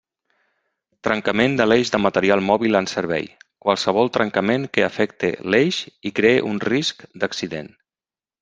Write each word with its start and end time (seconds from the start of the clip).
Trencament 1.07 1.57
de 1.59 1.67
l'eix 1.71 1.91
de 1.95 1.99
material 2.05 2.41
mòbil 2.47 2.79
en 2.79 2.89
servei: 2.93 3.29
qualsevol 3.67 4.11
trencament 4.17 4.65
que 4.79 4.87
afecte 4.89 5.33
l'eix 5.55 5.83
i 6.11 6.15
cree 6.21 6.43
un 6.55 6.61
risc 6.69 7.09
d'accident. 7.25 7.75